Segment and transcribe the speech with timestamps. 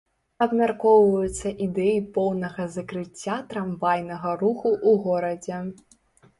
[0.43, 5.65] Абмяркоўваюцца ідэі поўнага закрыцця трамвайнага руху ў горадзе.